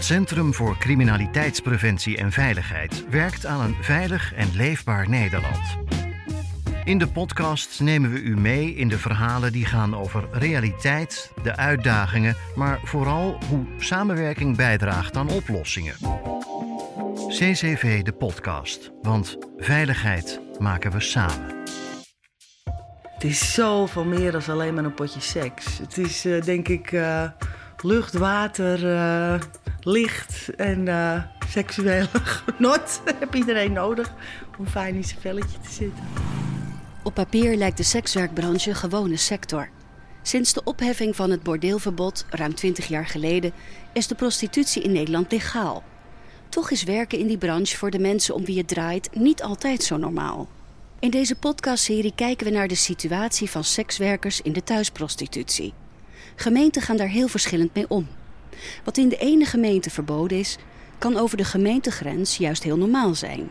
[0.00, 5.78] Het Centrum voor Criminaliteitspreventie en Veiligheid werkt aan een veilig en leefbaar Nederland.
[6.84, 11.56] In de podcast nemen we u mee in de verhalen die gaan over realiteit, de
[11.56, 15.94] uitdagingen, maar vooral hoe samenwerking bijdraagt aan oplossingen.
[17.28, 21.56] CCV de podcast, want veiligheid maken we samen.
[23.02, 25.78] Het is zoveel meer dan alleen maar een potje seks.
[25.78, 27.24] Het is uh, denk ik uh,
[27.82, 29.40] lucht, water, uh,
[29.80, 30.88] licht en
[31.48, 33.02] seksuele genot.
[33.18, 34.12] heb iedereen nodig
[34.58, 36.04] om fijn in zijn velletje te zitten.
[37.02, 39.68] Op papier lijkt de sekswerkbranche gewone sector.
[40.22, 43.52] Sinds de opheffing van het bordeelverbod ruim 20 jaar geleden
[43.92, 45.82] is de prostitutie in Nederland legaal.
[46.48, 49.82] Toch is werken in die branche voor de mensen om wie het draait niet altijd
[49.82, 50.48] zo normaal.
[50.98, 55.72] In deze podcastserie kijken we naar de situatie van sekswerkers in de thuisprostitutie.
[56.40, 58.08] Gemeenten gaan daar heel verschillend mee om.
[58.84, 60.56] Wat in de ene gemeente verboden is,
[60.98, 63.50] kan over de gemeentegrens juist heel normaal zijn.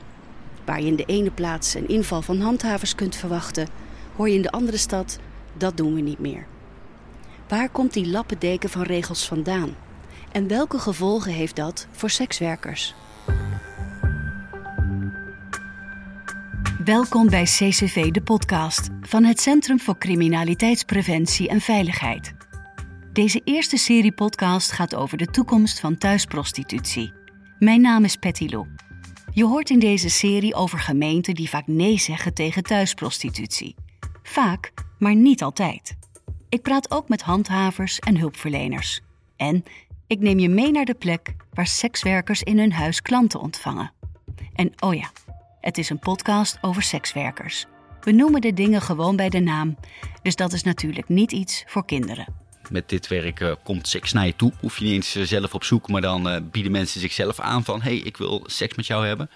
[0.65, 3.67] Waar je in de ene plaats een inval van handhavers kunt verwachten,
[4.15, 5.19] hoor je in de andere stad
[5.57, 6.45] dat doen we niet meer.
[7.47, 9.75] Waar komt die lappendeken van regels vandaan?
[10.31, 12.95] En welke gevolgen heeft dat voor sekswerkers?
[16.85, 22.38] Welkom bij CCV, de podcast van het Centrum voor Criminaliteitspreventie en Veiligheid.
[23.19, 27.13] Deze eerste serie podcast gaat over de toekomst van thuisprostitutie.
[27.57, 28.67] Mijn naam is Patty Lou.
[29.33, 33.75] Je hoort in deze serie over gemeenten die vaak nee zeggen tegen thuisprostitutie.
[34.23, 35.97] Vaak, maar niet altijd.
[36.49, 39.01] Ik praat ook met handhavers en hulpverleners.
[39.35, 39.63] En
[40.07, 43.91] ik neem je mee naar de plek waar sekswerkers in hun huis klanten ontvangen.
[44.53, 45.09] En oh ja,
[45.61, 47.65] het is een podcast over sekswerkers.
[48.01, 49.77] We noemen de dingen gewoon bij de naam,
[50.21, 52.47] dus dat is natuurlijk niet iets voor kinderen.
[52.69, 54.51] Met dit werk uh, komt seks naar je toe.
[54.59, 57.63] Hoef je niet eens uh, zelf op zoek, maar dan uh, bieden mensen zichzelf aan
[57.63, 57.81] van...
[57.81, 59.29] hey, ik wil seks met jou hebben.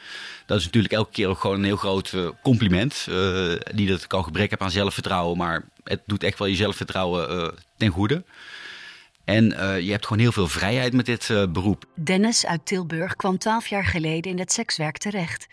[0.46, 3.08] Dat is natuurlijk elke keer ook gewoon een heel groot compliment.
[3.72, 7.54] niet dat ik al gebrek heb aan zelfvertrouwen, maar het doet echt wel je zelfvertrouwen
[7.78, 8.24] ten goede.
[9.26, 9.46] En
[9.84, 11.86] je hebt gewoon heel veel vrijheid met dit beroep.
[11.96, 15.48] Dennis uit Tilburg kwam twaalf jaar geleden in het sekswerk terecht...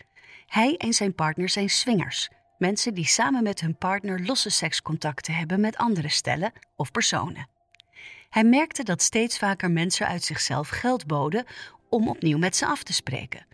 [0.51, 2.29] Hij en zijn partner zijn swingers.
[2.59, 7.49] Mensen die samen met hun partner losse sekscontacten hebben met andere stellen of personen.
[8.31, 11.45] Hij merkte dat steeds vaker mensen uit zichzelf geld boden
[11.89, 13.47] om opnieuw met ze af te spreken.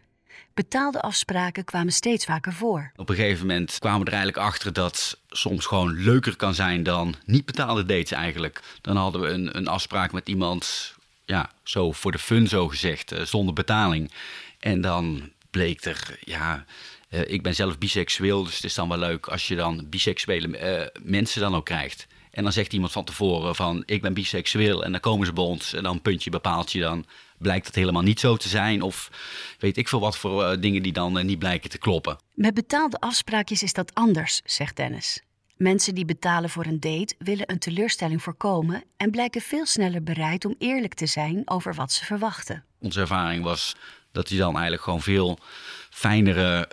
[0.55, 2.93] Betaalde afspraken kwamen steeds vaker voor.
[2.97, 6.83] Op een gegeven moment kwamen we er eigenlijk achter dat soms gewoon leuker kan zijn
[6.83, 8.63] dan niet betaalde dates eigenlijk.
[8.81, 10.95] Dan hadden we een, een afspraak met iemand,
[11.25, 14.13] ja, zo voor de fun zo gezegd, eh, zonder betaling.
[14.61, 16.65] En dan bleek er, ja,
[17.11, 20.49] uh, ik ben zelf biseksueel, dus het is dan wel leuk als je dan biseksuele
[20.49, 22.07] uh, mensen dan ook krijgt.
[22.37, 25.45] En dan zegt iemand van tevoren van ik ben biseksueel en dan komen ze bij
[25.45, 27.05] ons en dan puntje bepaalt je dan
[27.39, 29.11] blijkt het helemaal niet zo te zijn of
[29.59, 32.19] weet ik veel wat voor uh, dingen die dan niet blijken te kloppen.
[32.35, 35.23] Met betaalde afspraakjes is dat anders, zegt Dennis.
[35.57, 40.45] Mensen die betalen voor een date willen een teleurstelling voorkomen en blijken veel sneller bereid
[40.45, 42.65] om eerlijk te zijn over wat ze verwachten.
[42.81, 43.77] Onze ervaring was
[44.13, 45.39] dat je dan eigenlijk gewoon veel
[45.91, 46.71] fijnere,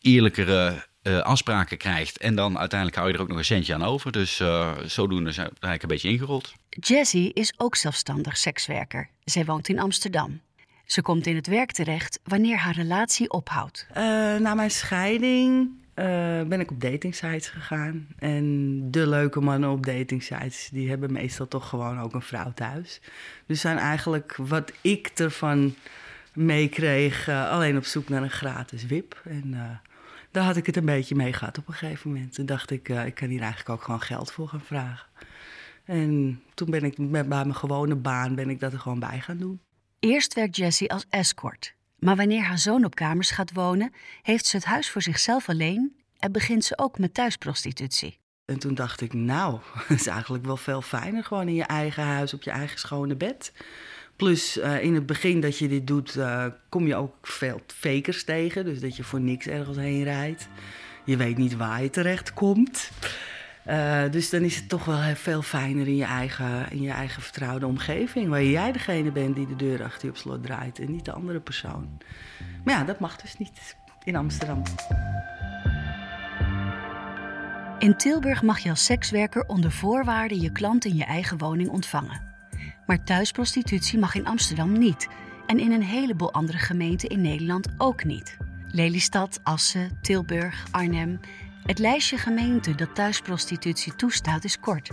[0.00, 2.18] eerlijkere uh, afspraken krijgt.
[2.18, 4.12] En dan uiteindelijk hou je er ook nog een centje aan over.
[4.12, 6.52] Dus uh, zodoende zijn we eigenlijk een beetje ingerold.
[6.68, 9.08] Jessie is ook zelfstandig sekswerker.
[9.24, 10.40] Zij woont in Amsterdam.
[10.86, 13.86] Ze komt in het werk terecht wanneer haar relatie ophoudt.
[13.90, 13.96] Uh,
[14.36, 15.70] na mijn scheiding
[16.48, 18.06] ben ik op datingsites gegaan.
[18.18, 23.00] En de leuke mannen op datingsites, die hebben meestal toch gewoon ook een vrouw thuis.
[23.46, 25.74] Dus zijn eigenlijk wat ik ervan
[26.32, 27.28] meekreeg.
[27.28, 29.20] Uh, alleen op zoek naar een gratis wip.
[29.24, 29.60] En uh,
[30.32, 32.34] daar had ik het een beetje mee gehad op een gegeven moment.
[32.34, 35.08] Toen dacht ik, uh, ik kan hier eigenlijk ook gewoon geld voor gaan vragen.
[35.84, 39.20] En toen ben ik met, bij mijn gewone baan ben ik dat er gewoon bij
[39.20, 39.60] gaan doen.
[39.98, 41.74] Eerst werkt Jessie als escort.
[41.98, 43.92] Maar wanneer haar zoon op kamers gaat wonen,
[44.22, 48.18] heeft ze het huis voor zichzelf alleen en begint ze ook met thuisprostitutie.
[48.44, 52.04] En toen dacht ik, nou, het is eigenlijk wel veel fijner gewoon in je eigen
[52.04, 53.52] huis op je eigen schone bed.
[54.16, 58.24] Plus uh, in het begin dat je dit doet, uh, kom je ook veel fakers
[58.24, 58.64] tegen.
[58.64, 60.48] Dus dat je voor niks ergens heen rijdt.
[61.04, 62.90] Je weet niet waar je terecht komt.
[63.66, 67.22] Uh, dus dan is het toch wel veel fijner in je, eigen, in je eigen
[67.22, 68.28] vertrouwde omgeving.
[68.28, 71.12] Waar jij degene bent die de deur achter je op slot draait en niet de
[71.12, 71.98] andere persoon.
[72.64, 74.62] Maar ja, dat mag dus niet in Amsterdam.
[77.78, 82.31] In Tilburg mag je als sekswerker onder voorwaarden je klant in je eigen woning ontvangen.
[82.86, 85.08] Maar thuisprostitutie mag in Amsterdam niet
[85.46, 88.36] en in een heleboel andere gemeenten in Nederland ook niet.
[88.70, 91.20] Lelystad, Assen, Tilburg, Arnhem.
[91.62, 94.90] Het lijstje gemeenten dat thuisprostitutie toestaat is kort.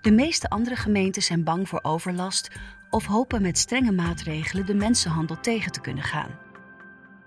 [0.00, 2.50] De meeste andere gemeenten zijn bang voor overlast
[2.90, 6.30] of hopen met strenge maatregelen de mensenhandel tegen te kunnen gaan.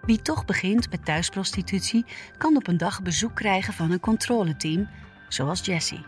[0.01, 2.05] Wie toch begint met thuisprostitutie,
[2.37, 4.89] kan op een dag bezoek krijgen van een controleteam,
[5.27, 6.05] zoals Jessie.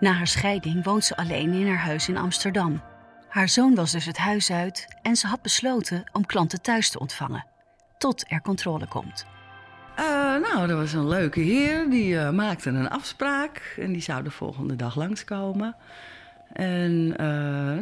[0.00, 2.82] Na haar scheiding woont ze alleen in haar huis in Amsterdam.
[3.28, 6.98] Haar zoon was dus het huis uit en ze had besloten om klanten thuis te
[6.98, 7.44] ontvangen,
[7.98, 9.26] tot er controle komt.
[9.98, 10.04] Uh,
[10.36, 14.30] nou, er was een leuke heer, die uh, maakte een afspraak en die zou de
[14.30, 15.76] volgende dag langskomen.
[16.52, 17.16] En uh,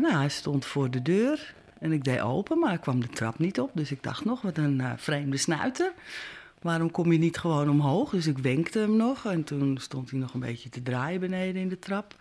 [0.01, 3.61] nou, hij stond voor de deur en ik deed open, maar kwam de trap niet
[3.61, 3.71] op.
[3.75, 5.93] Dus ik dacht nog, wat een vreemde snuiter.
[6.63, 8.11] Waarom kom je niet gewoon omhoog?
[8.11, 11.63] Dus ik wenkte hem nog en toen stond hij nog een beetje te draaien beneden
[11.63, 12.15] in de trap.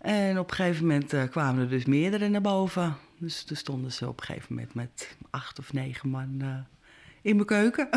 [0.00, 2.96] En op een gegeven moment uh, kwamen er dus meerdere naar boven.
[3.18, 6.58] Dus toen stonden ze op een gegeven moment met acht of negen man uh,
[7.22, 7.88] in mijn keuken.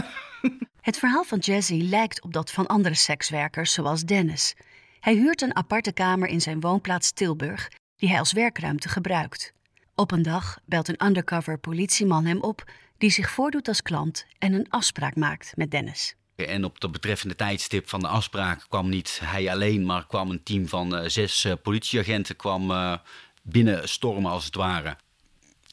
[0.81, 4.55] Het verhaal van Jesse lijkt op dat van andere sekswerkers, zoals Dennis.
[4.99, 9.53] Hij huurt een aparte kamer in zijn woonplaats Tilburg, die hij als werkruimte gebruikt.
[9.95, 14.53] Op een dag belt een undercover politieman hem op die zich voordoet als klant en
[14.53, 16.15] een afspraak maakt met Dennis.
[16.47, 20.43] En op het betreffende tijdstip van de afspraak kwam niet hij alleen, maar kwam een
[20.43, 22.93] team van uh, zes uh, politieagenten kwam, uh,
[23.41, 24.95] binnen stormen als het ware.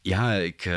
[0.03, 0.71] Ja, ik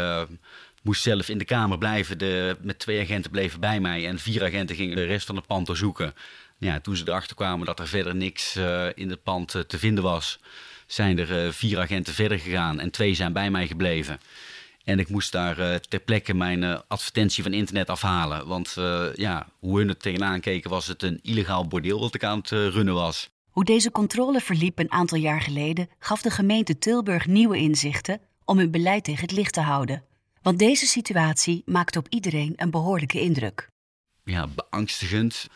[0.84, 2.18] moest zelf in de kamer blijven.
[2.18, 5.48] De, met twee agenten bleven bij mij en vier agenten gingen de rest van het
[5.48, 6.14] pand doorzoeken.
[6.58, 8.56] Ja, toen ze erachter kwamen dat er verder niks
[8.96, 10.40] in het pand te vinden was,
[10.88, 14.20] zijn er vier agenten verder gegaan en twee zijn bij mij gebleven.
[14.84, 18.48] En ik moest daar uh, ter plekke mijn uh, advertentie van internet afhalen.
[18.48, 22.24] Want uh, ja, hoe hun het tegenaan keken, was het een illegaal bordeel dat ik
[22.24, 23.30] aan het runnen was.
[23.50, 28.58] Hoe deze controle verliep een aantal jaar geleden, gaf de gemeente Tilburg nieuwe inzichten om
[28.58, 30.04] hun beleid tegen het licht te houden.
[30.42, 33.70] Want deze situatie maakt op iedereen een behoorlijke indruk.
[34.24, 35.48] Ja, beangstigend.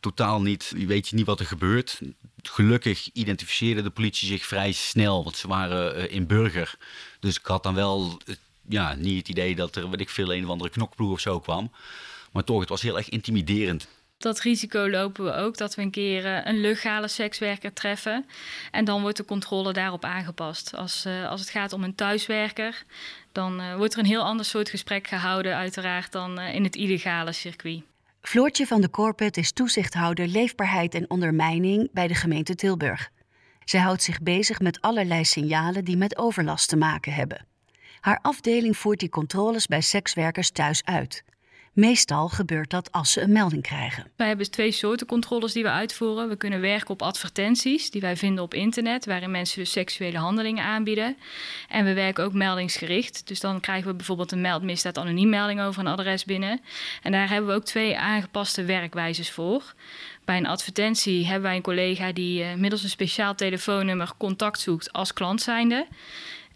[0.00, 2.00] Totaal niet, je weet je niet wat er gebeurt.
[2.42, 6.78] Gelukkig identificeerde de politie zich vrij snel, want ze waren in burger.
[7.20, 8.20] Dus ik had dan wel
[8.68, 11.40] ja, niet het idee dat er, weet ik veel, een of andere knokploeg of zo
[11.40, 11.70] kwam.
[12.32, 13.88] Maar toch, het was heel erg intimiderend.
[14.18, 18.26] Dat risico lopen we ook, dat we een keer uh, een legale sekswerker treffen.
[18.70, 20.74] En dan wordt de controle daarop aangepast.
[20.74, 22.84] Als, uh, als het gaat om een thuiswerker,
[23.32, 27.32] dan uh, wordt er een heel ander soort gesprek gehouden, uiteraard, dan in het illegale
[27.32, 27.82] circuit.
[28.20, 33.10] Floortje van de Corpet is toezichthouder leefbaarheid en ondermijning bij de gemeente Tilburg.
[33.64, 37.46] Zij houdt zich bezig met allerlei signalen die met overlast te maken hebben.
[38.08, 41.24] Haar afdeling voert die controles bij sekswerkers thuis uit.
[41.72, 44.10] Meestal gebeurt dat als ze een melding krijgen.
[44.16, 46.28] Wij hebben twee soorten controles die we uitvoeren.
[46.28, 50.64] We kunnen werken op advertenties die wij vinden op internet, waarin mensen dus seksuele handelingen
[50.64, 51.16] aanbieden.
[51.68, 53.26] En we werken ook meldingsgericht.
[53.26, 56.60] Dus dan krijgen we bijvoorbeeld een meldmisdaad anoniem melding over een adres binnen.
[57.02, 59.74] En daar hebben we ook twee aangepaste werkwijzes voor.
[60.24, 64.92] Bij een advertentie hebben wij een collega die uh, middels een speciaal telefoonnummer contact zoekt
[64.92, 65.86] als klant zijnde.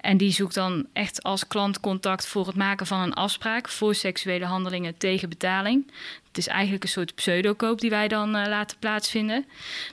[0.03, 3.95] En die zoekt dan echt als klant contact voor het maken van een afspraak voor
[3.95, 5.91] seksuele handelingen tegen betaling.
[6.27, 9.45] Het is eigenlijk een soort pseudokoop die wij dan uh, laten plaatsvinden.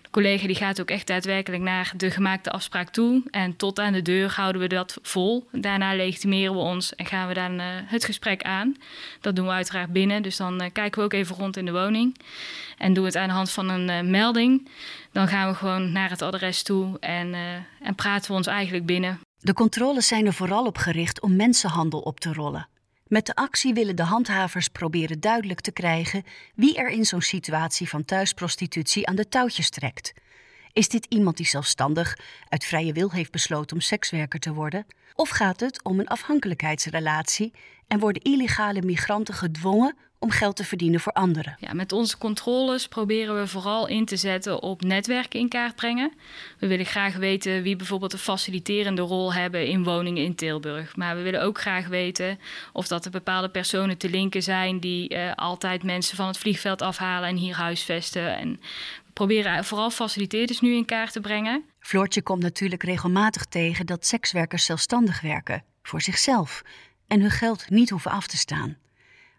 [0.01, 3.23] De collega die gaat ook echt daadwerkelijk naar de gemaakte afspraak toe.
[3.31, 5.47] En tot aan de deur houden we dat vol.
[5.51, 8.75] Daarna legitimeren we ons en gaan we dan uh, het gesprek aan.
[9.21, 10.21] Dat doen we uiteraard binnen.
[10.21, 12.17] Dus dan uh, kijken we ook even rond in de woning.
[12.77, 14.69] En doen we het aan de hand van een melding.
[15.11, 17.35] Dan gaan we gewoon naar het adres toe en,
[17.81, 19.19] en praten we ons eigenlijk binnen.
[19.41, 22.67] De controles zijn er vooral op gericht om mensenhandel op te rollen.
[23.07, 26.23] Met de actie willen de handhavers proberen duidelijk te krijgen
[26.55, 30.13] wie er in zo'n situatie van thuisprostitutie aan de touwtjes trekt.
[30.73, 32.17] Is dit iemand die zelfstandig
[32.49, 34.85] uit vrije wil heeft besloten om sekswerker te worden?
[35.15, 37.53] Of gaat het om een afhankelijkheidsrelatie
[37.87, 41.55] en worden illegale migranten gedwongen om geld te verdienen voor anderen.
[41.59, 46.11] Ja, met onze controles proberen we vooral in te zetten op netwerken in kaart brengen.
[46.57, 50.95] We willen graag weten wie bijvoorbeeld een faciliterende rol hebben in woningen in Tilburg.
[50.95, 52.39] Maar we willen ook graag weten
[52.73, 56.81] of dat er bepaalde personen te linken zijn die uh, altijd mensen van het vliegveld
[56.81, 58.37] afhalen en hier huisvesten.
[58.37, 58.51] En
[59.05, 61.63] we proberen vooral faciliteerders nu in kaart te brengen.
[61.79, 66.61] Floortje komt natuurlijk regelmatig tegen dat sekswerkers zelfstandig werken, voor zichzelf,
[67.07, 68.77] en hun geld niet hoeven af te staan.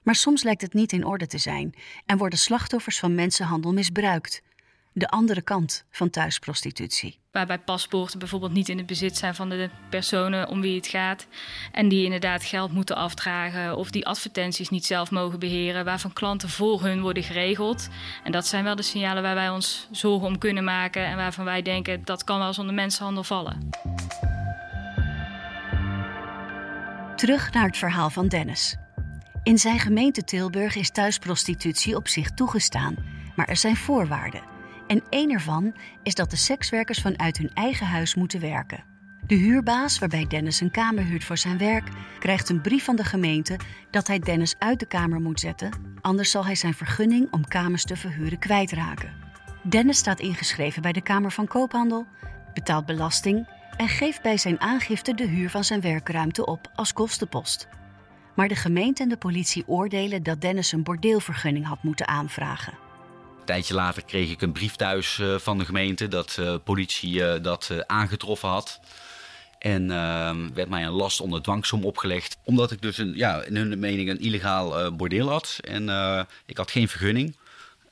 [0.03, 1.75] Maar soms lijkt het niet in orde te zijn
[2.07, 4.43] en worden slachtoffers van mensenhandel misbruikt.
[4.93, 7.19] De andere kant van thuisprostitutie.
[7.31, 11.27] Waarbij paspoorten bijvoorbeeld niet in het bezit zijn van de personen om wie het gaat.
[11.73, 15.85] En die inderdaad geld moeten afdragen of die advertenties niet zelf mogen beheren.
[15.85, 17.89] Waarvan klanten voor hun worden geregeld.
[18.25, 21.05] En dat zijn wel de signalen waar wij ons zorgen om kunnen maken.
[21.05, 23.71] En waarvan wij denken dat kan wel eens onder mensenhandel vallen.
[27.17, 28.77] Terug naar het verhaal van Dennis.
[29.43, 32.97] In zijn gemeente Tilburg is thuisprostitutie op zich toegestaan,
[33.37, 34.43] maar er zijn voorwaarden.
[34.87, 38.85] En één ervan is dat de sekswerkers vanuit hun eigen huis moeten werken.
[39.27, 43.05] De huurbaas, waarbij Dennis een kamer huurt voor zijn werk, krijgt een brief van de
[43.05, 43.57] gemeente
[43.91, 45.71] dat hij Dennis uit de kamer moet zetten,
[46.01, 49.13] anders zal hij zijn vergunning om kamers te verhuren kwijtraken.
[49.63, 52.07] Dennis staat ingeschreven bij de Kamer van Koophandel,
[52.55, 57.69] betaalt belasting en geeft bij zijn aangifte de huur van zijn werkruimte op als kostenpost.
[58.41, 62.73] Maar de gemeente en de politie oordelen dat Dennis een bordeelvergunning had moeten aanvragen.
[63.39, 66.55] Een tijdje later kreeg ik een brief thuis eh, van de gemeente dat de uh,
[66.65, 68.81] politie uh, dat aangetroffen had.
[69.59, 72.39] En ehm, werd mij een last onder dwangsom opgelegd.
[72.45, 75.59] Omdat ik dus een, ja, in hun mening een illegaal bordeel had.
[75.61, 75.89] En
[76.47, 77.37] ik had geen vergunning.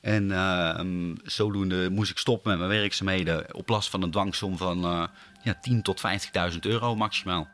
[0.00, 5.08] En ehm, zodoende moest ik stoppen met mijn werkzaamheden op last van een dwangsom van
[5.42, 6.02] ja, 10.000 tot
[6.52, 7.48] 50.000 euro maximaal.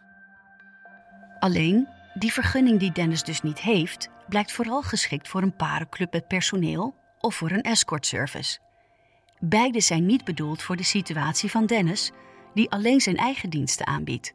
[1.38, 6.28] Alleen, die vergunning die Dennis dus niet heeft, blijkt vooral geschikt voor een parenclub met
[6.28, 8.58] personeel of voor een escortservice.
[9.38, 12.10] Beide zijn niet bedoeld voor de situatie van Dennis,
[12.54, 14.34] die alleen zijn eigen diensten aanbiedt.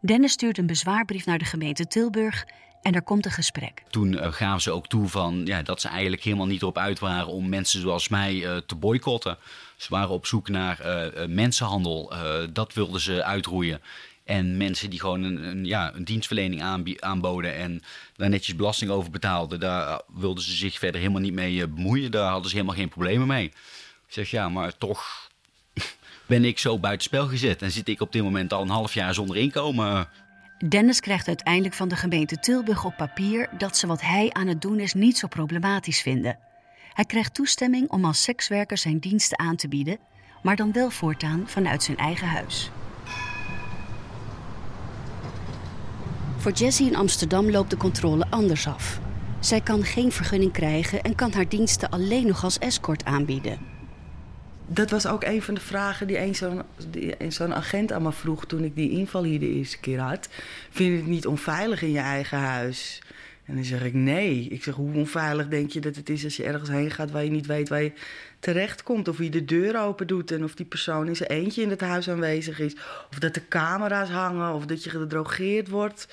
[0.00, 2.46] Dennis stuurt een bezwaarbrief naar de gemeente Tilburg
[2.82, 3.82] en er komt een gesprek.
[3.90, 6.98] Toen uh, gaven ze ook toe van, ja, dat ze eigenlijk helemaal niet erop uit
[6.98, 9.38] waren om mensen zoals mij uh, te boycotten.
[9.76, 12.12] Ze waren op zoek naar uh, mensenhandel.
[12.52, 13.80] dat wilden ze uitroeien.
[14.24, 16.62] En mensen die gewoon een, een, ja, een dienstverlening
[17.00, 17.82] aanboden en
[18.16, 22.10] daar netjes belasting over betaalden, daar wilden ze zich verder helemaal niet mee bemoeien.
[22.10, 23.44] Daar hadden ze helemaal geen problemen mee.
[24.06, 25.30] Ik zeg ja, maar toch
[26.26, 29.14] ben ik zo buitenspel gezet en zit ik op dit moment al een half jaar
[29.14, 30.08] zonder inkomen.
[30.68, 34.62] Dennis krijgt uiteindelijk van de gemeente Tilburg op papier dat ze wat hij aan het
[34.62, 36.38] doen is niet zo problematisch vinden.
[36.92, 39.98] Hij krijgt toestemming om als sekswerker zijn diensten aan te bieden,
[40.42, 42.70] maar dan wel voortaan vanuit zijn eigen huis.
[46.44, 49.00] Voor Jessie in Amsterdam loopt de controle anders af.
[49.40, 53.58] Zij kan geen vergunning krijgen en kan haar diensten alleen nog als escort aanbieden.
[54.66, 56.20] Dat was ook een van de vragen die
[57.18, 60.28] een zo'n agent aan me vroeg toen ik die inval hier de eerste keer had.
[60.70, 63.02] Vind je het niet onveilig in je eigen huis?
[63.44, 64.48] En dan zeg ik nee.
[64.48, 67.24] Ik zeg, hoe onveilig denk je dat het is als je ergens heen gaat waar
[67.24, 67.92] je niet weet waar je
[68.38, 69.08] terecht komt?
[69.08, 71.80] Of wie de deur open doet en of die persoon in zijn eentje in het
[71.80, 72.74] huis aanwezig is.
[73.10, 76.08] Of dat de camera's hangen of dat je gedrogeerd wordt.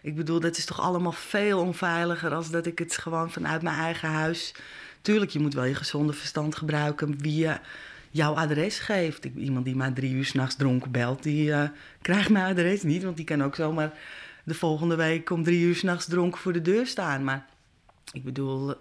[0.00, 3.76] Ik bedoel, dat is toch allemaal veel onveiliger als dat ik het gewoon vanuit mijn
[3.76, 4.54] eigen huis.
[5.02, 7.58] Tuurlijk, je moet wel je gezonde verstand gebruiken wie je
[8.10, 9.24] jouw adres geeft.
[9.36, 11.62] Iemand die maar drie uur s'nachts dronken belt, die uh,
[12.02, 13.02] krijgt mijn adres niet.
[13.02, 13.92] Want die kan ook zomaar
[14.44, 17.24] de volgende week om drie uur s'nachts dronken voor de deur staan.
[17.24, 17.46] Maar
[18.12, 18.74] ik bedoel,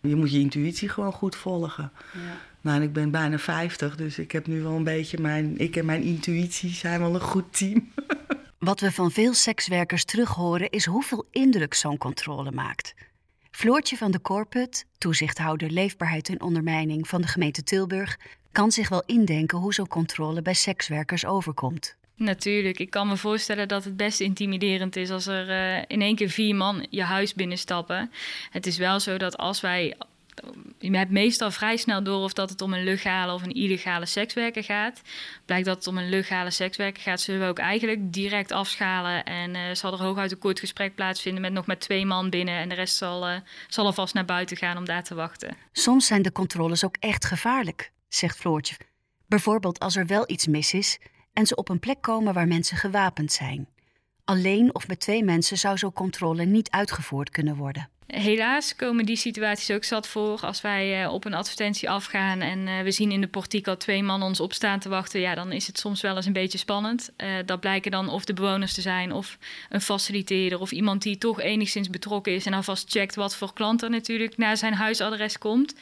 [0.00, 1.92] je moet je intuïtie gewoon goed volgen.
[2.12, 2.38] Ja.
[2.60, 5.58] Nou, en ik ben bijna 50, dus ik heb nu wel een beetje mijn...
[5.58, 7.92] Ik en mijn intuïtie zijn wel een goed team.
[8.58, 12.94] Wat we van veel sekswerkers terughoren is hoeveel indruk zo'n controle maakt.
[13.50, 18.18] Floortje van de Korput, toezichthouder leefbaarheid en ondermijning van de gemeente Tilburg,
[18.52, 21.96] kan zich wel indenken hoe zo'n controle bij sekswerkers overkomt.
[22.16, 26.16] Natuurlijk, ik kan me voorstellen dat het best intimiderend is als er uh, in één
[26.16, 28.10] keer vier man je huis binnenstappen.
[28.50, 29.96] Het is wel zo dat als wij
[30.78, 34.06] je hebt meestal vrij snel door of dat het om een legale of een illegale
[34.06, 35.02] sekswerker gaat.
[35.44, 39.24] Blijkt dat het om een legale sekswerker gaat, zullen we ook eigenlijk direct afschalen.
[39.24, 42.58] En uh, zal er hooguit een kort gesprek plaatsvinden met nog met twee man binnen.
[42.58, 43.36] En de rest zal, uh,
[43.68, 45.56] zal alvast naar buiten gaan om daar te wachten.
[45.72, 48.76] Soms zijn de controles ook echt gevaarlijk, zegt Floortje.
[49.26, 50.98] Bijvoorbeeld als er wel iets mis is
[51.36, 53.68] en ze op een plek komen waar mensen gewapend zijn.
[54.24, 57.88] Alleen of met twee mensen zou zo'n controle niet uitgevoerd kunnen worden.
[58.06, 62.66] Helaas komen die situaties ook zat voor als wij uh, op een advertentie afgaan en
[62.66, 65.20] uh, we zien in de portiek al twee mannen ons opstaan te wachten.
[65.20, 67.10] Ja, dan is het soms wel eens een beetje spannend.
[67.16, 71.18] Uh, dat blijken dan of de bewoners te zijn of een faciliteerder of iemand die
[71.18, 75.38] toch enigszins betrokken is en alvast checkt wat voor klant er natuurlijk naar zijn huisadres
[75.38, 75.74] komt.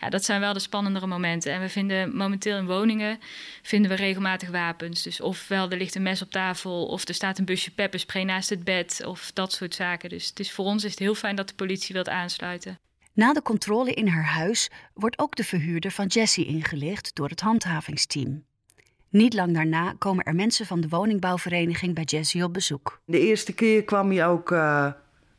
[0.00, 1.52] Ja, dat zijn wel de spannendere momenten.
[1.52, 3.20] En we vinden momenteel in woningen
[3.62, 5.02] vinden we regelmatig wapens.
[5.02, 8.50] Dus ofwel er ligt een mes op tafel of er staat een busje pepperspray naast
[8.50, 10.08] het bed of dat soort zaken.
[10.08, 12.78] Dus het is, voor ons is het heel fijn dat de politie wilt aansluiten.
[13.12, 17.40] Na de controle in haar huis wordt ook de verhuurder van Jessie ingelicht door het
[17.40, 18.44] handhavingsteam.
[19.08, 23.00] Niet lang daarna komen er mensen van de woningbouwvereniging bij Jessie op bezoek.
[23.04, 24.92] De eerste keer kwam hij ook uh,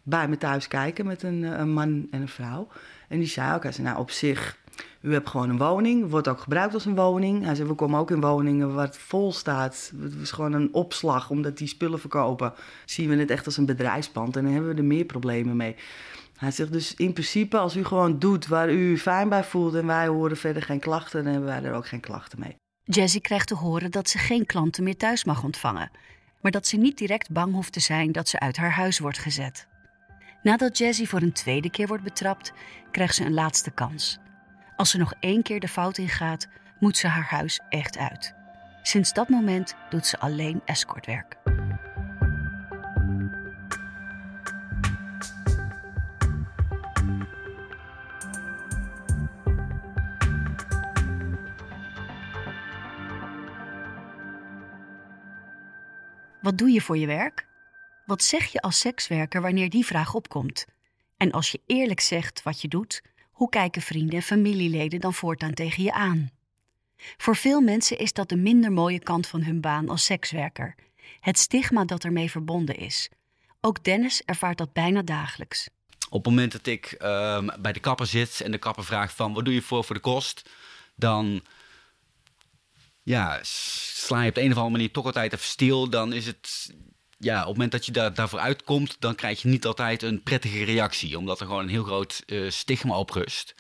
[0.04, 2.68] bij me thuis kijken met een, een, man en een vrouw.
[3.10, 4.58] En die zei ook, hij zei, nou op zich,
[5.02, 7.44] u hebt gewoon een woning, wordt ook gebruikt als een woning.
[7.44, 9.92] Hij zei, we komen ook in woningen waar het vol staat.
[10.02, 12.54] Het is gewoon een opslag, omdat die spullen verkopen.
[12.86, 15.76] Zien we het echt als een bedrijfspand en dan hebben we er meer problemen mee.
[16.38, 19.86] Hij zegt dus in principe, als u gewoon doet waar u fijn bij voelt en
[19.86, 22.56] wij horen verder geen klachten, dan hebben wij er ook geen klachten mee.
[22.84, 25.92] Jessie krijgt te horen dat ze geen klanten meer thuis mag ontvangen,
[26.42, 29.18] maar dat ze niet direct bang hoeft te zijn dat ze uit haar huis wordt
[29.18, 29.68] gezet.
[30.44, 32.54] Nadat Jessie voor een tweede keer wordt betrapt,
[32.92, 34.18] krijgt ze een laatste kans.
[34.76, 36.48] Als ze nog één keer de fout ingaat,
[36.80, 38.34] moet ze haar huis echt uit.
[38.82, 41.38] Sinds dat moment doet ze alleen escortwerk.
[56.42, 57.48] Wat doe je voor je werk?
[58.06, 60.66] Wat zeg je als sekswerker wanneer die vraag opkomt?
[61.18, 63.02] En als je eerlijk zegt wat je doet,
[63.32, 66.32] hoe kijken vrienden en familieleden dan voortaan tegen je aan?
[66.98, 70.76] Voor veel mensen is dat de minder mooie kant van hun baan als sekswerker.
[71.20, 73.10] Het stigma dat ermee verbonden is.
[73.62, 75.70] Ook Dennis ervaart dat bijna dagelijks.
[76.10, 79.34] Op het moment dat ik ehm, bij de kapper zit en de kapper vraagt van
[79.34, 80.50] wat doe je voor voor de kost,
[80.96, 81.42] dan
[83.08, 85.90] ja, sla je op de een of andere manier toch altijd even stil.
[85.90, 86.74] Dan is het
[87.18, 90.24] ja, op het moment dat je daar, daarvoor uitkomt, dan krijg je niet altijd een
[90.24, 91.18] prettige reactie.
[91.18, 93.56] Omdat er gewoon een heel groot uh, stigma op rust.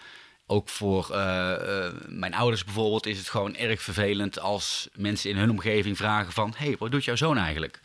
[0.45, 5.37] Ook voor uh, uh, mijn ouders bijvoorbeeld is het gewoon erg vervelend als mensen in
[5.37, 6.53] hun omgeving vragen van...
[6.57, 7.79] hey, wat doet jouw zoon eigenlijk?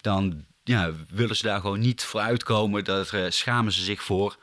[0.00, 4.36] Dan ja, willen ze daar gewoon niet voor uitkomen, daar schamen ze zich voor.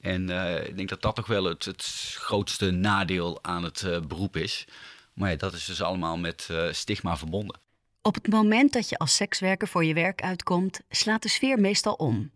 [0.00, 0.30] En
[0.66, 4.66] ik denk dat dat toch wel het, het grootste nadeel aan het beroep is.
[5.14, 7.60] Maar ja, dat is dus allemaal met stigma verbonden.
[8.02, 11.94] Op het moment dat je als sekswerker voor je werk uitkomt, slaat de sfeer meestal
[11.94, 12.30] om.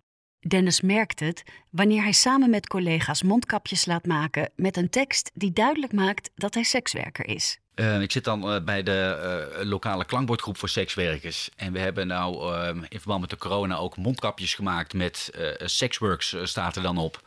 [0.48, 5.52] Dennis merkt het wanneer hij samen met collega's mondkapjes laat maken met een tekst die
[5.52, 7.58] duidelijk maakt dat hij sekswerker is.
[7.74, 11.50] Uh, ik zit dan uh, bij de uh, lokale klankbordgroep voor sekswerkers.
[11.56, 16.36] En we hebben nou ehm, in verband met de corona ook mondkapjes gemaakt met Sexworks
[16.42, 17.22] staat er dan op.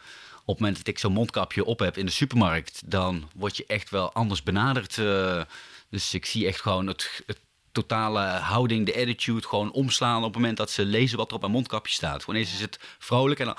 [0.49, 3.65] Op het moment dat ik zo'n mondkapje op heb in de supermarkt, dan word je
[3.67, 4.95] echt wel anders benaderd.
[5.89, 7.39] dus ik zie echt gewoon het, het
[7.71, 11.41] totale houding, de attitude gewoon omslaan op het moment dat ze lezen wat er op
[11.41, 12.23] mijn mondkapje staat.
[12.23, 13.57] Gewoon eens is het vrolijk en dan...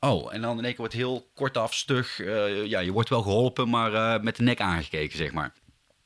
[0.00, 2.18] Oh, en dan in één keer wordt heel kortaf, stug.
[2.18, 5.52] Uh, ja, je wordt wel geholpen, maar uh, met de nek aangekeken, zeg maar.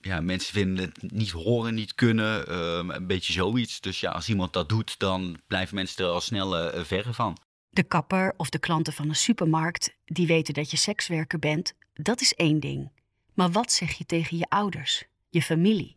[0.01, 2.55] Ja, mensen vinden het niet horen, niet kunnen.
[2.97, 3.81] Een beetje zoiets.
[3.81, 7.37] Dus ja, als iemand dat doet, dan blijven mensen er al snel verre van.
[7.75, 12.21] De kapper of de klanten van een supermarkt die weten dat je sekswerker bent, dat
[12.21, 12.91] is één ding.
[13.35, 15.97] Maar wat zeg je tegen je ouders, je familie?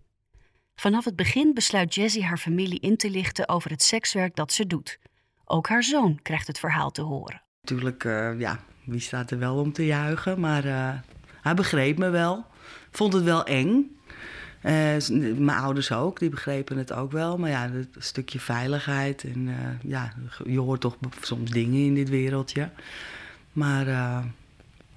[0.76, 4.68] Vanaf het begin besluit Jessie haar familie in te lichten over het sekswerk dat ze
[4.68, 5.00] doet.
[5.46, 7.42] Ook haar zoon krijgt het verhaal te horen.
[7.62, 10.40] Natuurlijk, uh, ja, wie staat er wel om te juichen?
[10.40, 10.94] Maar uh,
[11.42, 12.46] hij begreep me wel.
[12.92, 13.95] Vond het wel eng.
[14.66, 14.96] Uh,
[15.38, 17.38] mijn ouders ook, die begrepen het ook wel.
[17.38, 19.24] Maar ja, een stukje veiligheid.
[19.24, 19.50] En
[19.84, 20.14] ja,
[20.46, 22.70] je hoort toch soms dingen in dit wereldje.
[23.52, 23.86] Maar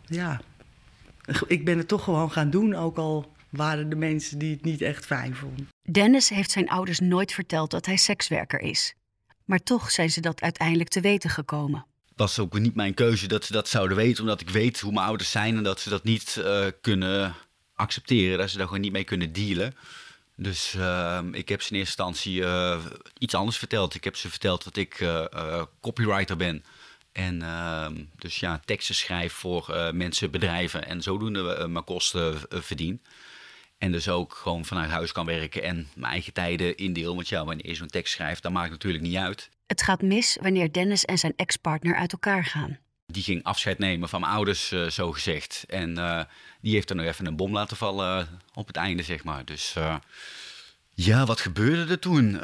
[0.05, 0.41] ja,
[1.47, 2.75] ik ben het toch gewoon gaan doen.
[2.75, 5.69] Ook al waren de mensen die het niet echt fijn vonden.
[5.91, 8.95] Dennis heeft zijn ouders nooit verteld dat hij sekswerker is.
[9.45, 11.87] Maar toch zijn ze dat uiteindelijk te weten gekomen.
[12.09, 14.93] Het was ook niet mijn keuze dat ze dat zouden weten, omdat ik weet hoe
[14.93, 17.35] mijn ouders zijn en dat ze dat niet uh, kunnen
[17.79, 19.75] accepteren, dat ze daar gewoon niet mee kunnen dealen.
[20.37, 22.85] Dus uh, ik heb ze in eerste instantie uh,
[23.19, 23.95] iets anders verteld.
[23.95, 25.07] Ik heb ze verteld dat ik
[25.81, 26.65] copywriter ben.
[27.13, 33.03] En ehm, dus ja, teksten schrijf voor mensen, bedrijven en zodoende mijn kosten verdien.
[33.79, 37.15] En dus ook gewoon vanuit huis kan werken en mijn eigen tijden indeel.
[37.15, 39.51] Want ja, wanneer je zo'n tekst schrijft, dan maakt natuurlijk niet uit.
[39.67, 42.79] Het gaat mis wanneer Dennis en zijn ex-partner uit elkaar gaan.
[43.13, 45.65] Die ging afscheid nemen van mijn ouders, uh, zo gezegd.
[45.69, 46.23] En uh,
[46.61, 49.45] die heeft er nog even een bom laten vallen uh, op het einde, zeg maar.
[49.45, 49.75] Dus
[50.95, 52.41] ja, wat gebeurde er toen?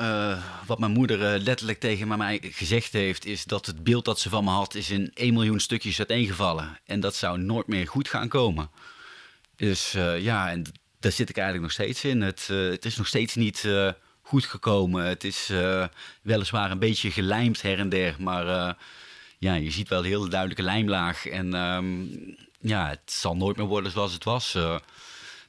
[0.67, 4.45] wat mijn moeder letterlijk tegen mij gezegd heeft, is dat het beeld dat ze van
[4.45, 6.79] me had, is in 1 miljoen stukjes uiteengevallen.
[6.85, 8.71] En dat zou nooit meer goed gaan komen.
[9.57, 10.65] Dus ja, en
[11.01, 12.21] daar zit ik eigenlijk nog steeds in.
[12.21, 13.69] Het, het is nog steeds niet
[14.23, 15.05] goed gekomen.
[15.05, 15.51] Het is
[16.23, 18.77] weliswaar een beetje gelijmd her en der, maar
[19.45, 21.27] ja, je ziet wel een heel duidelijke lijmlaag.
[21.27, 24.59] En um, ja, het zal nooit meer worden zoals het was.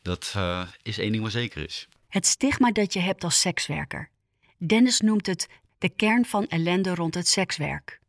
[0.01, 0.35] dat
[0.81, 1.87] is één ding wat zeker is.
[2.07, 4.09] Het stigma dat je hebt als sekswerker.
[4.57, 7.99] Dennis noemt het de kern van ellende rond het sekswerk.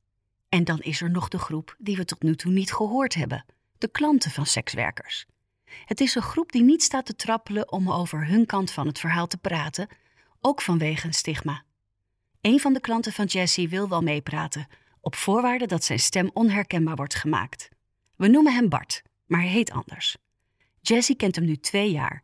[0.49, 3.45] En dan is er nog de groep die we tot nu toe niet gehoord hebben:
[3.79, 5.27] de klanten van sekswerkers.
[5.85, 8.99] Het is een groep die niet staat te trappelen om over hun kant van het
[8.99, 9.89] verhaal te praten,
[10.41, 11.65] ook vanwege een stigma.
[12.41, 14.69] Een van de klanten van Jesse wil wel meepraten,
[15.07, 17.69] op voorwaarde dat zijn stem onherkenbaar wordt gemaakt.
[18.17, 20.17] We noemen hem Bart, maar hij heet anders.
[20.81, 22.23] Jesse kent hem nu twee jaar.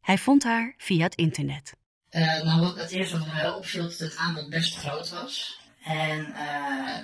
[0.00, 1.72] Hij vond haar via het internet.
[2.10, 5.60] Uh, nou, wat het eerste wat mij opviel, dat het aanbod best groot was.
[5.84, 6.98] En uh,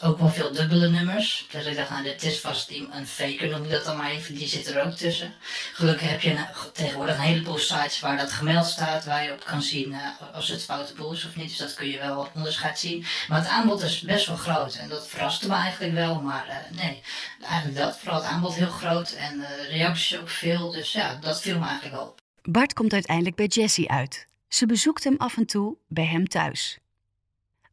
[0.00, 1.46] ook wel veel dubbele nummers.
[1.50, 4.34] Dus ik dacht, nou, dit is vast een faker, noem ik dat dan maar even.
[4.34, 5.34] Die zit er ook tussen.
[5.72, 9.62] Gelukkig heb je tegenwoordig een heleboel sites waar dat gemeld staat, waar je op kan
[9.62, 9.98] zien uh,
[10.32, 11.48] als het foute boel is of niet.
[11.48, 13.04] Dus dat kun je wel onderscheid zien.
[13.28, 16.20] Maar het aanbod is best wel groot en dat verraste me eigenlijk wel.
[16.20, 17.02] Maar uh, nee,
[17.42, 17.98] eigenlijk dat.
[17.98, 20.70] Vooral het aanbod heel groot en uh, reacties ook veel.
[20.70, 22.20] Dus ja, dat viel me eigenlijk op.
[22.42, 24.26] Bart komt uiteindelijk bij Jessie uit.
[24.48, 26.78] Ze bezoekt hem af en toe bij hem thuis.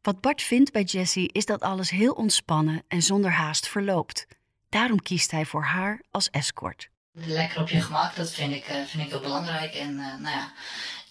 [0.04, 4.26] Wat Bart vindt bij Jessie is dat alles heel ontspannen en zonder haast verloopt.
[4.68, 6.88] Daarom kiest hij voor haar als escort.
[7.12, 9.74] Lekker op je gemak, dat vind ik, uh, vind ik heel belangrijk.
[9.74, 10.52] En uh, nou ja,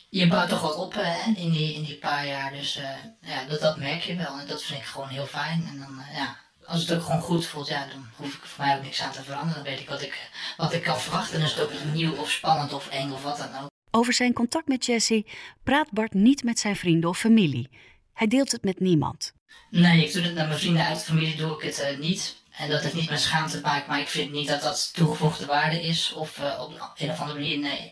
[0.10, 2.52] je bouwt toch wat op hè, in, die, in die paar jaar.
[2.52, 2.90] Dus uh,
[3.22, 4.40] ja, dat, dat merk je wel.
[4.40, 5.66] En dat vind ik gewoon heel fijn.
[5.68, 8.78] En dan, ja, als het ook gewoon goed voelt, ja, dan hoef ik voor mij
[8.78, 9.64] ook niks aan te veranderen.
[9.64, 11.40] Dan weet ik wat ik, wat ik kan verwachten.
[11.40, 13.70] En is het ook nieuw of spannend of eng of wat dan ook.
[13.92, 15.26] Over zijn contact met Jessie
[15.64, 17.70] praat Bart niet met zijn vrienden of familie.
[18.14, 19.34] Hij deelt het met niemand.
[19.70, 22.36] Nee, ik doe het naar mijn vrienden uit de familie, doe ik het uh, niet.
[22.58, 25.46] En dat heeft niet met schaamte te maken, maar ik vind niet dat dat toegevoegde
[25.46, 26.14] waarde is.
[26.14, 27.92] Of uh, op een of andere manier, nee.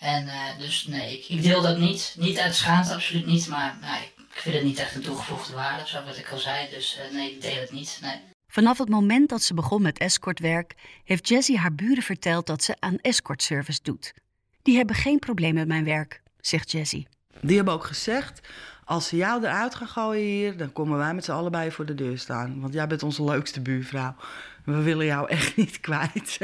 [0.00, 2.14] En uh, dus nee, ik, ik, deel dat niet.
[2.18, 3.48] Niet uit schaamte, absoluut niet.
[3.48, 4.02] Maar nee,
[4.34, 6.70] ik vind het niet echt een toegevoegde waarde, zo wat ik al zei.
[6.70, 8.20] Dus nee, ik deel het niet, nee.
[8.48, 10.74] Vanaf het moment dat ze begon met escortwerk,
[11.04, 14.12] heeft Jessie haar buren verteld dat ze aan escortservice doet.
[14.62, 17.06] Die hebben geen probleem met mijn werk, zegt Jessie.
[17.40, 18.40] Die hebben ook gezegd,
[18.84, 21.94] als ze jou eruit gaan gooien hier, dan komen wij met z'n allebei voor de
[21.94, 22.60] deur staan.
[22.60, 24.14] Want jij bent onze leukste buurvrouw.
[24.64, 26.38] We willen jou echt niet kwijt.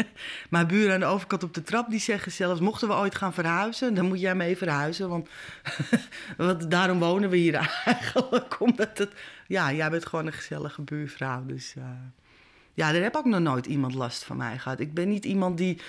[0.50, 2.60] Maar buren aan de overkant op de trap, die zeggen zelfs...
[2.60, 5.08] mochten we ooit gaan verhuizen, dan moet jij mee verhuizen.
[5.08, 5.28] Want,
[6.36, 8.60] want daarom wonen we hier eigenlijk.
[8.60, 9.12] Omdat het...
[9.46, 11.74] Ja, jij bent gewoon een gezellige buurvrouw, dus...
[11.78, 11.84] Uh...
[12.74, 14.80] Ja, er heb ook nog nooit iemand last van mij gehad.
[14.80, 15.80] Ik ben niet iemand die...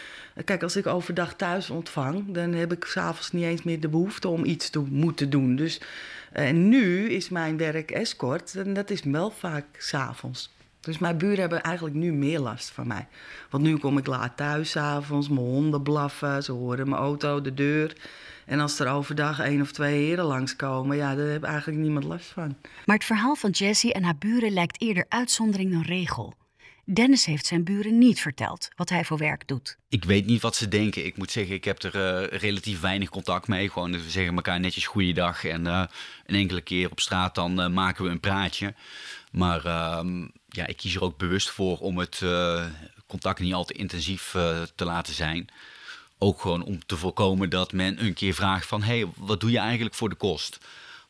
[0.45, 2.33] Kijk, als ik overdag thuis ontvang...
[2.33, 5.55] dan heb ik s'avonds niet eens meer de behoefte om iets te moeten doen.
[5.55, 5.81] Dus,
[6.31, 10.53] en nu is mijn werk escort en dat is wel vaak s'avonds.
[10.79, 13.07] Dus mijn buren hebben eigenlijk nu meer last van mij.
[13.49, 17.53] Want nu kom ik laat thuis s'avonds, mijn honden blaffen, ze horen mijn auto, de
[17.53, 17.95] deur...
[18.45, 22.25] En als er overdag één of twee heren langskomen, ja, daar heb eigenlijk niemand last
[22.25, 22.55] van.
[22.85, 26.33] Maar het verhaal van Jessie en haar buren lijkt eerder uitzondering dan regel.
[26.93, 29.77] Dennis heeft zijn buren niet verteld wat hij voor werk doet.
[29.89, 31.05] Ik weet niet wat ze denken.
[31.05, 33.69] Ik moet zeggen, ik heb er uh, relatief weinig contact mee.
[33.69, 35.45] Gewoon, we zeggen elkaar netjes goeiedag.
[35.45, 35.83] En uh,
[36.25, 38.73] een enkele keer op straat dan uh, maken we een praatje.
[39.31, 42.21] Maar ehm, ja, ik kies er ook bewust voor om het
[43.07, 44.31] contact niet al te intensief
[44.75, 45.47] te laten zijn.
[46.17, 48.83] Ook gewoon om te voorkomen dat men een keer vraagt van...
[48.83, 50.59] hé, hey, wat doe je eigenlijk voor de kost?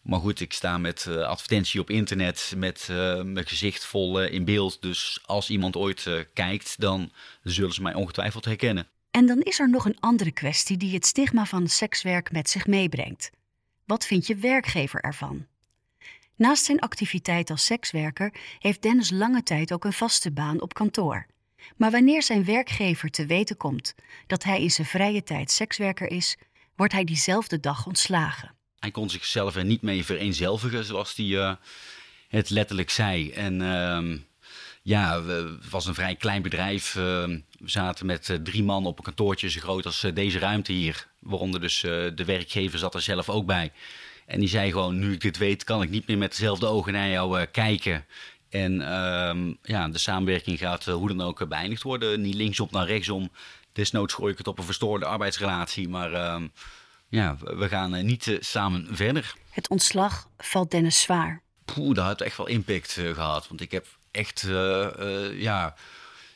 [0.01, 4.33] Maar goed, ik sta met uh, advertentie op internet, met uh, mijn gezicht vol uh,
[4.33, 4.81] in beeld.
[4.81, 7.11] Dus als iemand ooit kijkt, dan
[7.43, 8.87] zullen ze mij ongetwijfeld herkennen.
[9.11, 12.67] En dan is er nog een andere kwestie die het stigma van sekswerk met zich
[12.67, 13.29] meebrengt.
[13.85, 15.45] Wat vindt je werkgever ervan?
[16.35, 21.25] Naast zijn activiteit als sekswerker heeft Dennis lange tijd ook een vaste baan op kantoor.
[21.77, 23.95] Maar wanneer zijn werkgever te weten komt
[24.27, 26.37] dat hij in zijn vrije tijd sekswerker is,
[26.75, 28.55] wordt hij diezelfde dag ontslagen.
[28.81, 31.53] Hij kon zichzelf er niet mee vereenzelvigen, zoals hij uh,
[32.27, 33.31] het letterlijk zei.
[33.31, 34.17] En uh,
[34.81, 36.95] ja, het was een vrij klein bedrijf.
[36.95, 40.71] Uh, we zaten met uh, drie man op een kantoortje zo groot als deze ruimte
[40.71, 41.07] hier.
[41.19, 43.71] Waaronder dus de werkgever zat er zelf ook bij.
[44.25, 46.93] En die zei gewoon, nu ik dit weet, kan ik niet meer met dezelfde ogen
[46.93, 48.05] naar jou kijken.
[48.49, 52.21] En ehm, ja, de samenwerking gaat hoe dan ook beëindigd worden.
[52.21, 53.31] Niet linksom naar rechtsom.
[53.73, 56.47] Desnoods gooi ik het op een verstoorde arbeidsrelatie, maar ehm,
[57.11, 59.33] ja, we gaan uh, niet uh, samen verder.
[59.49, 61.41] Het ontslag valt Dennis zwaar.
[61.65, 63.47] Poeh, dat heeft echt wel impact uh, gehad.
[63.47, 64.47] Want ik heb echt
[65.33, 65.75] ja,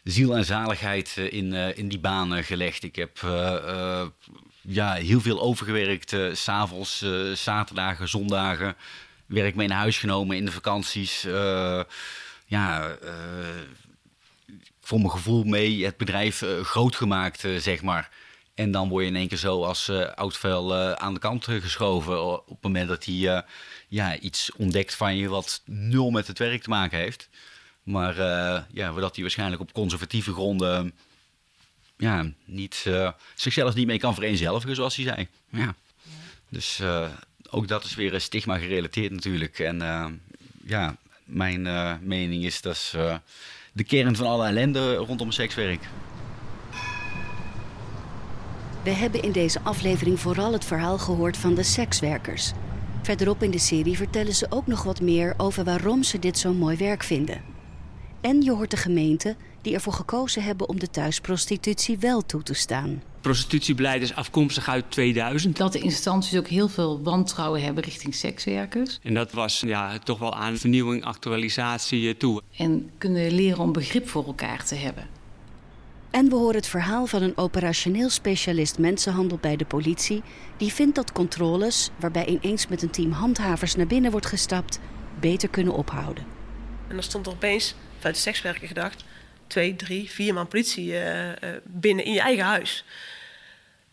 [0.03, 2.83] ziel en zaligheid in, in die baan gelegd.
[2.83, 3.19] Ik heb
[4.61, 6.15] ja, heel veel overgewerkt.
[6.33, 8.75] s'avonds, zaterdagen, zondagen.
[9.25, 11.21] Werk mee naar huis genomen in de vakanties.
[12.45, 12.97] ja,
[14.81, 18.09] voor mijn gevoel mee het bedrijf groot gemaakt, zeg maar.
[18.55, 21.19] En dan word je in één keer zo als uh, oud vuil uh, aan de
[21.19, 22.23] kant geschoven.
[22.25, 23.43] Op het moment dat hij
[23.87, 27.29] ja, iets ontdekt van je wat nul met het werk te maken heeft.
[27.83, 28.15] Maar
[28.71, 30.93] ja, dat hij waarschijnlijk op conservatieve gronden
[31.97, 32.85] ja, niet,
[33.35, 35.27] zichzelf niet mee kan vereenzelvigen, zoals hij zei.
[35.49, 35.75] Ja.
[36.49, 36.81] Dus
[37.49, 39.59] ook dat is weer stigma gerelateerd natuurlijk.
[39.59, 39.77] En
[40.65, 41.61] ja, mijn
[42.07, 42.93] mening is dat is
[43.71, 45.81] de kern van alle ellende rondom sekswerk.
[48.85, 52.51] We hebben in deze aflevering vooral het verhaal gehoord van de sekswerkers.
[53.01, 56.57] Verderop in de serie vertellen ze ook nog wat meer over waarom ze dit zo'n
[56.57, 57.41] mooi werk vinden.
[58.21, 62.53] En je hoort de gemeenten die ervoor gekozen hebben om de thuisprostitutie wel toe te
[62.53, 63.03] staan.
[63.21, 65.57] prostitutiebeleid is afkomstig uit 2000.
[65.57, 68.99] Dat de instanties ook heel veel wantrouwen hebben richting sekswerkers.
[69.03, 72.41] En dat was ja, toch wel aan vernieuwing, actualisatie eh, toe.
[72.57, 75.07] En kunnen leren om begrip voor elkaar te hebben.
[76.15, 80.23] En we horen het verhaal van een operationeel specialist mensenhandel bij de politie.
[80.57, 84.79] Die vindt dat controles, waarbij ineens met een team handhavers naar binnen wordt gestapt,
[85.19, 86.25] beter kunnen ophouden.
[86.87, 89.03] En dan stond er opeens, vanuit de sekswerker gedacht,
[89.47, 92.85] twee, drie, vier man politie uh, uh, binnen in je eigen huis.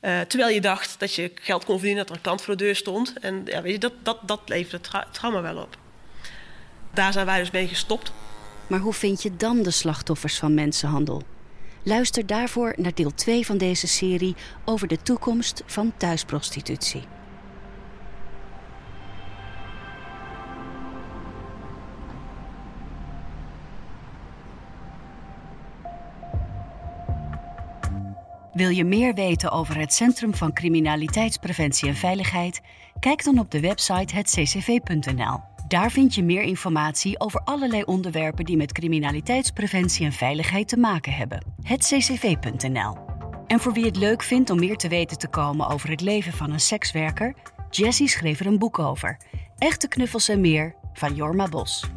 [0.00, 2.64] Uh, terwijl je dacht dat je geld kon verdienen, dat er een klant voor de
[2.64, 3.18] deur stond.
[3.20, 5.76] En ja, weet je, dat, dat, dat leverde tra trauma wel op.
[6.94, 8.12] Daar zijn wij dus mee gestopt.
[8.66, 11.22] Maar hoe vind je dan de slachtoffers van mensenhandel?
[11.84, 17.02] Luister daarvoor naar deel 2 van deze serie over de toekomst van thuisprostitutie.
[28.52, 32.60] Wil je meer weten over het Centrum van Criminaliteitspreventie en Veiligheid?
[33.00, 35.51] Kijk dan op de website hetccv.nl.
[35.72, 41.12] Daar vind je meer informatie over allerlei onderwerpen die met criminaliteitspreventie en veiligheid te maken
[41.12, 41.44] hebben.
[41.62, 42.96] hetccv.nl.
[43.46, 46.32] En voor wie het leuk vindt om meer te weten te komen over het leven
[46.32, 47.34] van een sekswerker,
[47.70, 49.16] Jessie schreef er een boek over.
[49.58, 51.90] Echte knuffels en meer van Jorma Bos.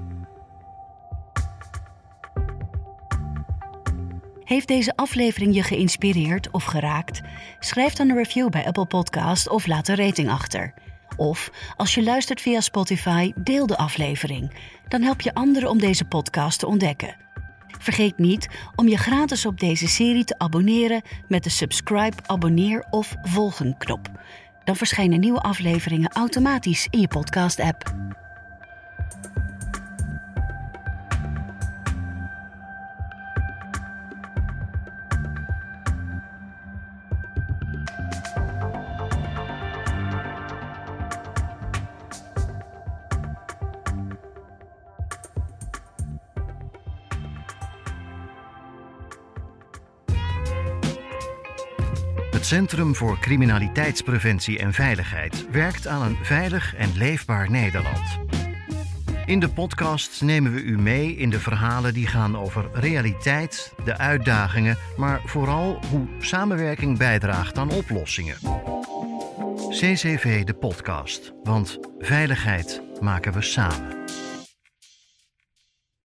[4.44, 7.22] Heeft deze aflevering je geïnspireerd of geraakt?
[7.60, 10.74] Schrijf dan een review bij Apple Podcast of laat een rating achter.
[11.18, 14.54] Of als je luistert via Spotify, deel de aflevering.
[14.88, 17.16] Dan help je anderen om deze podcast te ontdekken.
[17.80, 23.16] Vergeet niet om je gratis op deze serie te abonneren met de subscribe, abonneer of
[23.22, 24.10] volgen knop.
[24.64, 27.94] Dan verschijnen nieuwe afleveringen automatisch in je podcast-app.
[52.56, 58.20] Centrum voor Criminaliteitspreventie en Veiligheid werkt aan een veilig en leefbaar Nederland.
[59.26, 63.98] In de podcast nemen we u mee in de verhalen die gaan over realiteit, de
[63.98, 68.38] uitdagingen, maar vooral hoe samenwerking bijdraagt aan oplossingen.
[69.70, 73.95] CCV de podcast, want veiligheid maken we samen.